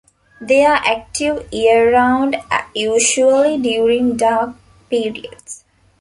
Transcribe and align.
They 0.41 0.65
are 0.65 0.81
active 0.83 1.47
year-round, 1.53 2.35
usually 2.73 3.59
during 3.61 4.17
dark 4.17 4.55
periods. 4.89 5.63